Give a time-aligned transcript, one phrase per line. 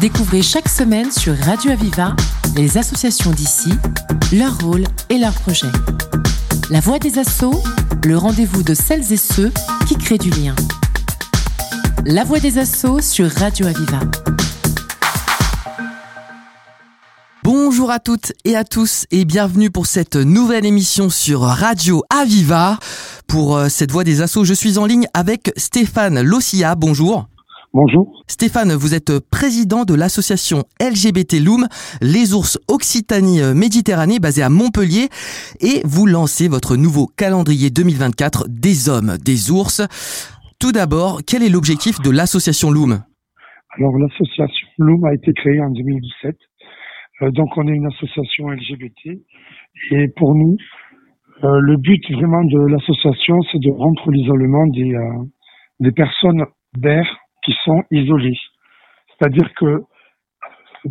[0.00, 2.14] Découvrez chaque semaine sur Radio Aviva
[2.56, 3.70] les associations d'ici,
[4.32, 5.70] leur rôle et leurs projets.
[6.70, 7.62] La voix des assauts,
[8.04, 9.52] le rendez-vous de celles et ceux
[9.86, 10.54] qui créent du lien.
[12.04, 14.00] La voix des assauts sur Radio Aviva.
[17.42, 22.78] Bonjour à toutes et à tous et bienvenue pour cette nouvelle émission sur Radio Aviva.
[23.26, 26.74] Pour euh, cette voix des assauts, je suis en ligne avec Stéphane Lossia.
[26.74, 27.28] Bonjour.
[27.74, 28.22] Bonjour.
[28.28, 31.66] Stéphane, vous êtes président de l'association LGBT Loom,
[32.00, 35.10] les ours Occitanie Méditerranée basée à Montpellier
[35.58, 39.82] et vous lancez votre nouveau calendrier 2024 des hommes, des ours.
[40.60, 43.02] Tout d'abord, quel est l'objectif de l'association Loom
[43.76, 46.36] Alors l'association Loom a été créée en 2017.
[47.22, 49.18] Euh, donc on est une association LGBT
[49.90, 50.56] et pour nous,
[51.42, 55.26] euh, le but vraiment de l'association, c'est de rompre l'isolement des, euh,
[55.80, 56.44] des personnes
[56.78, 57.04] d'air
[57.44, 58.38] qui sont isolés.
[59.08, 59.82] C'est-à-dire que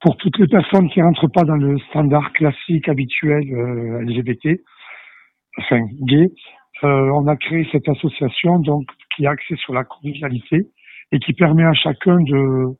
[0.00, 4.60] pour toutes les personnes qui rentrent pas dans le standard classique habituel euh, LGBT,
[5.58, 6.26] enfin gay,
[6.84, 8.84] euh, on a créé cette association donc
[9.16, 10.66] qui est axée sur la convivialité
[11.10, 12.76] et qui permet à chacun de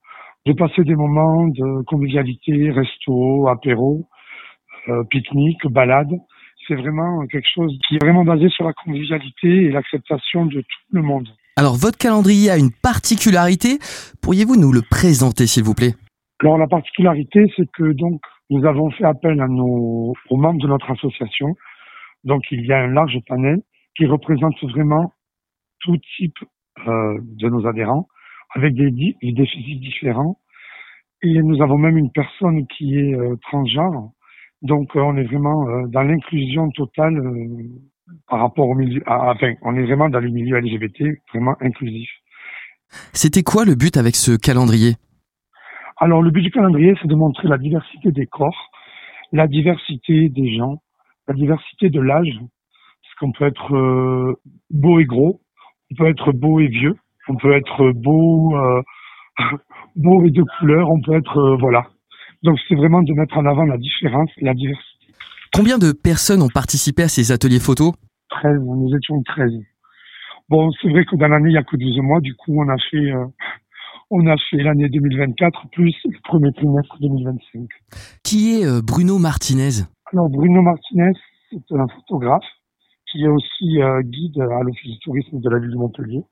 [0.46, 4.08] de passer des moments de convivialité, resto, apéro,
[4.88, 6.10] euh, pique-nique, balade.
[6.66, 10.92] C'est vraiment quelque chose qui est vraiment basé sur la convivialité et l'acceptation de tout
[10.92, 11.28] le monde.
[11.58, 13.80] Alors, votre calendrier a une particularité.
[14.22, 15.94] Pourriez-vous nous le présenter, s'il vous plaît?
[16.38, 20.68] Alors, la particularité, c'est que donc nous avons fait appel à nos, aux membres de
[20.68, 21.56] notre association.
[22.22, 23.60] Donc, il y a un large panel
[23.96, 25.12] qui représente vraiment
[25.80, 26.38] tout type
[26.86, 28.06] euh, de nos adhérents,
[28.54, 30.38] avec des, déficits différents.
[31.22, 34.12] Et nous avons même une personne qui est euh, transgenre.
[34.62, 37.20] Donc, euh, on est vraiment dans l'inclusion totale
[38.28, 42.08] par rapport au milieu, à, enfin, on est vraiment dans le milieu LGBT, vraiment inclusif.
[43.12, 44.94] C'était quoi le but avec ce calendrier?
[45.98, 48.70] Alors, le but du calendrier, c'est de montrer la diversité des corps,
[49.32, 50.76] la diversité des gens,
[51.26, 54.34] la diversité de l'âge, parce qu'on peut être euh,
[54.70, 55.40] beau et gros,
[55.90, 56.94] on peut être beau et vieux,
[57.28, 58.82] on peut être beau, euh,
[59.96, 61.86] beau et de couleur, on peut être, euh, voilà.
[62.42, 64.97] Donc, c'est vraiment de mettre en avant la différence, la diversité.
[65.54, 67.92] Combien de personnes ont participé à ces ateliers photos
[68.30, 69.50] 13, nous étions 13.
[70.48, 72.68] Bon, c'est vrai que dans l'année, il n'y a que 12 mois, du coup, on
[72.68, 73.26] a fait, euh,
[74.10, 77.68] on a fait l'année 2024 plus le premier trimestre 2025.
[78.22, 81.12] Qui est euh, Bruno Martinez Alors, Bruno Martinez,
[81.50, 82.44] c'est un photographe
[83.10, 86.22] qui est aussi euh, guide à l'Office du tourisme de la ville de Montpellier.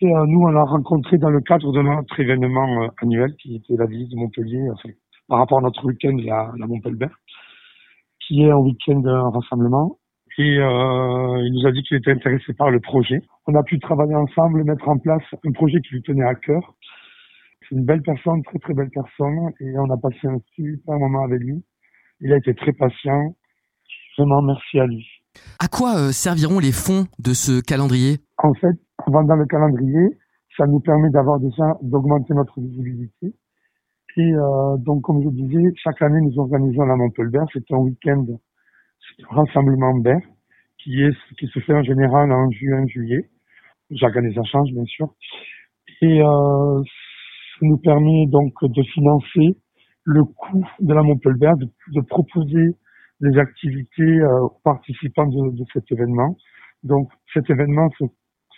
[0.00, 3.86] Et nous, on l'a rencontré dans le cadre de notre événement annuel qui était la
[3.86, 4.90] visite de Montpellier, enfin,
[5.26, 7.08] par rapport à notre week-end, la, la Montpellier
[8.28, 9.98] qui est un week-end un rassemblement.
[10.36, 13.20] Et euh, il nous a dit qu'il était intéressé par le projet.
[13.48, 16.74] On a pu travailler ensemble, mettre en place un projet qui lui tenait à cœur.
[17.68, 21.24] C'est une belle personne, très très belle personne, et on a passé un super moment
[21.24, 21.64] avec lui.
[22.20, 23.34] Il a été très patient.
[24.16, 25.04] Vraiment, merci à lui.
[25.58, 28.18] À quoi euh, serviront les fonds de ce calendrier?
[28.38, 30.18] En fait, en vendant le calendrier,
[30.56, 33.34] ça nous permet d'avoir déjà d'augmenter notre visibilité.
[34.18, 37.38] Et euh, donc, comme je disais, chaque année, nous organisons la Montpellier.
[37.52, 40.20] C'est un week-end, c'est un rassemblement vert
[40.76, 43.30] qui est qui se fait en général en juin, juillet.
[43.90, 45.14] L'organisation change, bien sûr.
[46.02, 49.56] Et euh, ça nous permet donc de financer
[50.02, 51.52] le coût de la Montpellier,
[51.92, 52.74] de, proposer
[53.20, 56.36] des activités euh, aux participants de, de, cet événement.
[56.82, 58.04] Donc, cet événement se,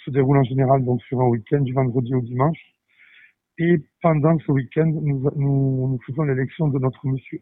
[0.06, 2.69] se déroule en général donc sur un week-end du vendredi au dimanche.
[3.60, 7.40] Et pendant ce week-end, nous, nous, nous faisons l'élection de notre monsieur.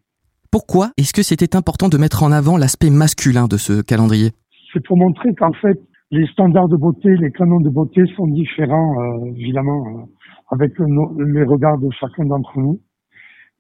[0.51, 4.31] Pourquoi est-ce que c'était important de mettre en avant l'aspect masculin de ce calendrier?
[4.73, 5.79] C'est pour montrer qu'en fait,
[6.11, 10.05] les standards de beauté, les canons de beauté sont différents, euh, évidemment, euh,
[10.51, 12.81] avec nos, les regards de chacun d'entre nous.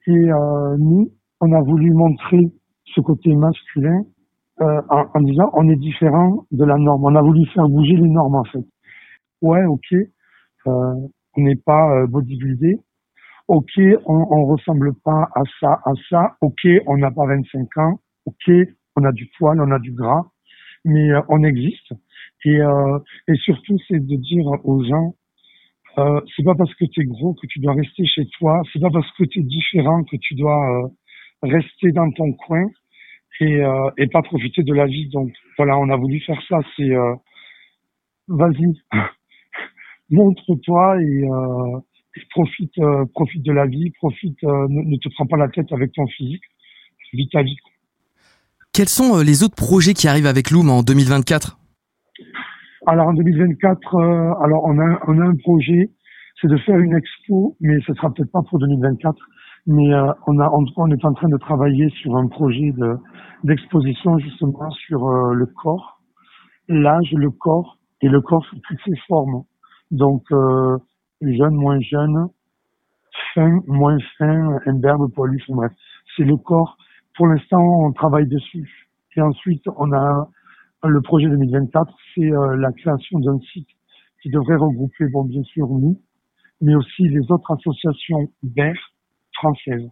[0.08, 2.50] Et euh, nous, on a voulu montrer
[2.86, 4.02] ce côté masculin
[4.62, 7.04] euh, en, en, disant on est différent de la norme.
[7.04, 8.66] On a voulu faire bouger les normes en fait.
[9.42, 9.94] Ouais, ok,
[10.66, 10.94] euh,
[11.40, 12.78] n'est pas euh, bodybuildé.
[13.48, 13.72] Ok,
[14.06, 16.36] on, on ressemble pas à ça, à ça.
[16.40, 18.00] Ok, on n'a pas 25 ans.
[18.26, 18.50] Ok,
[18.96, 20.24] on a du poil, on a du gras,
[20.84, 21.92] mais euh, on existe.
[22.44, 22.98] Et, euh,
[23.28, 25.14] et surtout, c'est de dire aux gens,
[25.98, 28.60] euh, c'est pas parce que tu es gros que tu dois rester chez toi.
[28.72, 30.88] C'est pas parce que tu es différent que tu dois euh,
[31.42, 32.66] rester dans ton coin
[33.40, 35.08] et, euh, et pas profiter de la vie.
[35.08, 36.58] Donc voilà, on a voulu faire ça.
[36.76, 37.14] C'est euh,
[38.28, 38.74] vas-y,
[40.10, 41.78] montre-toi et, euh,
[42.16, 45.48] et profite, euh, profite de la vie, profite, euh, ne, ne, te prends pas la
[45.48, 46.42] tête avec ton physique,
[47.12, 47.56] vis ta vie.
[48.72, 51.58] Quels sont euh, les autres projets qui arrivent avec Loom en 2024
[52.86, 55.90] Alors en 2024, euh, alors on a, on a un projet,
[56.40, 59.16] c'est de faire une expo, mais ce sera peut-être pas pour 2024,
[59.66, 62.96] Mais euh, on, a, on, est en train de travailler sur un projet de,
[63.44, 66.00] d'exposition justement sur euh, le corps,
[66.68, 69.42] l'âge, le corps et le corps sous toutes ses formes.
[69.90, 70.78] Donc euh,
[71.22, 72.28] jeune, moins jeune,
[73.34, 75.72] fin, moins fin, imberbe, poilu, bref.
[76.16, 76.76] C'est le corps.
[77.16, 78.88] Pour l'instant, on travaille dessus.
[79.16, 80.28] Et ensuite, on a
[80.84, 83.68] le projet 2024, c'est euh, la création d'un site
[84.22, 86.00] qui devrait regrouper, bon, bien sûr, nous,
[86.60, 88.92] mais aussi les autres associations verts
[89.34, 89.88] françaises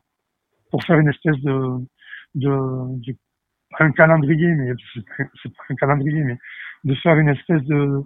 [0.70, 1.86] pour faire une espèce de,
[2.34, 2.50] de,
[3.06, 3.16] de
[3.78, 6.38] un calendrier, mais c'est pas un calendrier, mais
[6.84, 8.02] de faire une espèce de,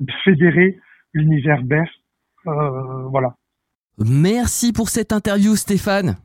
[0.00, 0.78] de fédérer
[1.12, 1.90] l'univers vert,
[2.46, 3.34] euh, voilà.
[3.98, 6.16] Merci pour cette interview, Stéphane.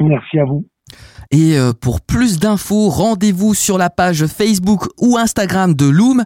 [0.00, 0.66] Merci à vous.
[1.30, 6.24] Et euh, pour plus d'infos, rendez-vous sur la page Facebook ou Instagram de Loom.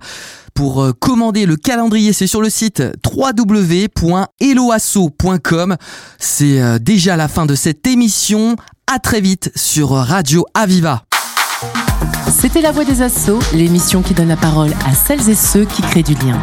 [0.54, 5.76] Pour euh, commander le calendrier, c'est sur le site www.eloasso.com.
[6.18, 8.54] C'est euh, déjà la fin de cette émission.
[8.92, 11.02] À très vite sur Radio Aviva.
[12.28, 15.82] C'était La Voix des Assauts, l'émission qui donne la parole à celles et ceux qui
[15.82, 16.42] créent du lien.